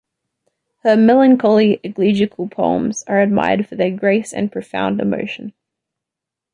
Her 0.79 0.97
melancholy, 0.97 1.79
elegiacal 1.83 2.47
poems 2.49 3.03
are 3.05 3.19
admired 3.21 3.67
for 3.67 3.75
their 3.75 3.91
grace 3.95 4.33
and 4.33 4.51
profound 4.51 4.99
emotion. 4.99 5.53